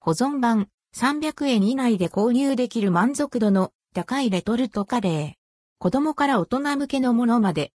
[0.00, 5.32] 保存版300円以内で購入できる満足度の高いレトルトカレー。
[5.78, 7.72] 子供から大人向けのものまで。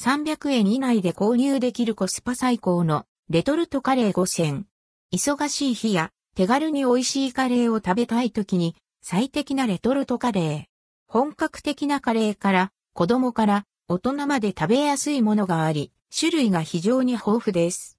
[0.00, 4.64] 300円以内で購入できるコスパ最高のレトルトカレー5000。
[5.12, 10.64] 忙しい日や手軽に美味しいカレーを食べたい時に最適なレトルトカレー。
[11.06, 17.95] 本格的なカレーから子供から大人まで食べやすいものがあり、種類が非常に豊富です。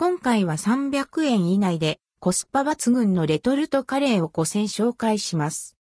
[0.00, 5.76] 今回は300円以内でコスパ抜群のレトルトカレーを5選紹介します。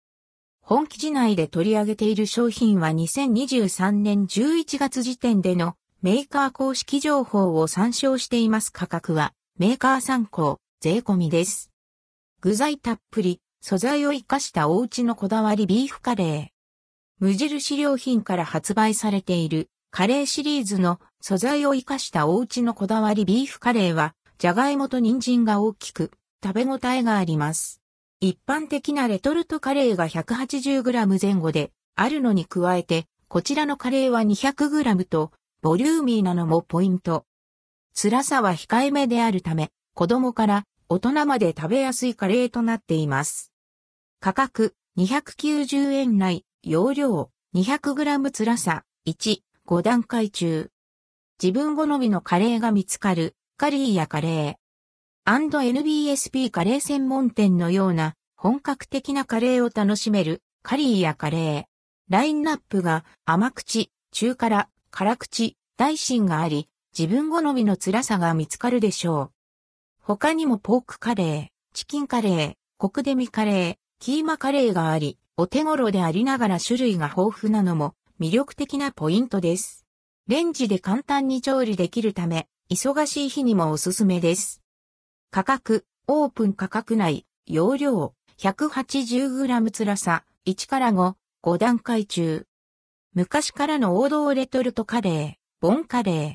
[0.62, 11.70] 本記事内で取り上げている商品は2023年11月時点でのメーカー公式情報を参照しています価格はメーカー参考税込みです。
[12.40, 16.46] 具材たっぷり素材を活かしたお家のこだわりビーフカレー。
[17.18, 26.10] 無印良品から発売されているカレーシリーズの素材を活かしたお家のこだわりビーフカレーはじゃがいもと人参が大きく
[26.44, 27.80] 食べ応えがあります。
[28.20, 37.24] 一般的なレトルトカレーが 180g 前後であるのに加えて、こちらのカレーは 200g とボリューミーなのもポイント。
[37.94, 43.50] 辛さは控えめであるため、子供から大人まで食べやすいカレーとなっています。
[44.20, 50.70] 価格290円内、容量 200g 辛さ1、5段階中。
[51.42, 53.34] 自分好みのカレーが見つかる。
[53.56, 55.26] カリーやカレー。
[55.26, 60.40] &NBSP カレー専門店のような本格的なカレーを楽しめる。
[60.62, 61.64] カリーやカレー。
[62.08, 69.30] ラインナップが甘口、中辛、辛口、大芯があり、自分好みの辛さが見つかるでしょう。
[70.00, 79.84] 他にもポークカレー、チキンカレー、コクデミカレー、キーマカレーがあり、お手頃でありながら種類が豊富なのも魅力的なポイントです。
[80.26, 84.62] レンジで簡単に調理できるため、忙しい日にもおすすめです。
[85.30, 92.46] 価格、オープン価格内、容量、180g 辛さ、1から5、5段階中。
[93.12, 96.34] 昔からの王道レトルトカレー、ボンカレー。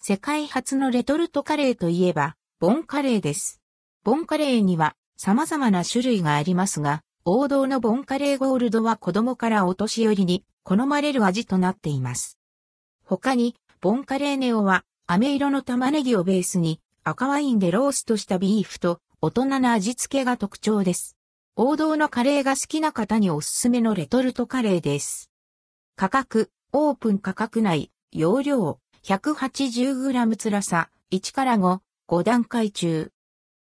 [0.00, 3.60] 世界初のレトルトカレーといえば、ボンカレーです。
[4.02, 12.38] ボンカレーには様々な種類がありますが、王道のボンカレーゴールドは子供からお年寄りに好まれる味となっています。
[13.04, 21.16] 他に、ボンカレーネオは、飴色の玉ねぎをベースに、赤ワインでローストしたビーフと大人な味付けが特徴です。
[21.56, 25.28] 王道のカレーが好きな方におすすめのレトルトカレーです。
[25.96, 33.10] 価格、オープン価格内、容量、180g 辛さ、1から5、5段階中。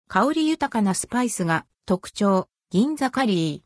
[0.10, 3.62] 香り豊かなスパイスが特徴、銀座カリー。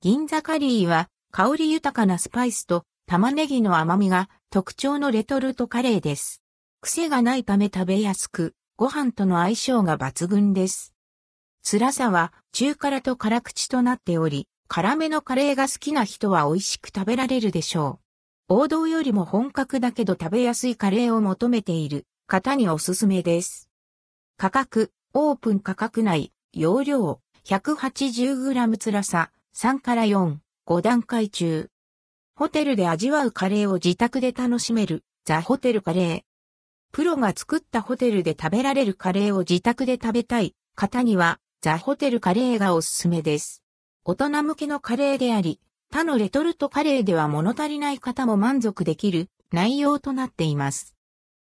[0.00, 6.42] 銀座カリーは香り豊かなスパイスと玉ねぎの甘みが特徴のレトルトカレーです。
[6.80, 10.92] 癖がないため食べやすく、ご飯との相性が抜群です。
[11.62, 18.00] 辛さは中辛と辛口となっており、辛めのカレーが好きな人は美味しく食べられるでしょ
[18.48, 18.54] う。
[18.56, 23.70] 王道よりも本格だけど食べやすいカレーを求めている方におすすめです。
[24.36, 30.36] 価格、オープン価格内、容量、180g 辛さ、3から4、
[30.66, 31.70] 5段階中。
[32.36, 36.22] ホテルで味わうカレーを自宅で楽しめる、ザ・ホテルカレー。
[36.92, 43.60] プロが作ったホテルで食べられるカレーを自宅で食べたい方には、ザ・ホテルカレーがおすすめです。
[44.04, 45.60] 大人向けのカレーであり、
[45.90, 50.94] 他のレトルトカレーでは物足りない方も満足できる内容となっています。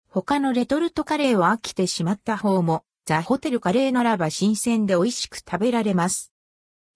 [0.09, 6.31] 他のレトルトカレーを飽きてしまった方も、ザ・ホテルカレーならば新鮮で美味しく食べられます。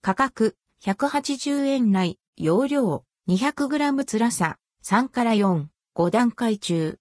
[0.01, 5.65] 価格、180円内、容量、200g 辛さ、3から4、
[5.95, 6.97] 5段階中。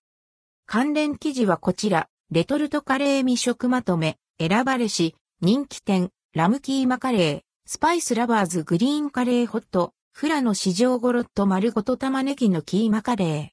[0.66, 13.46] 関連記事はこちら、レトルトカレー未食まとめ、選ばれし、人気店、ラムキーマカレー、スパイスラバーズグリーンカレーホット、フラの市場ゴロット丸ごと玉ねぎのキーマカレー。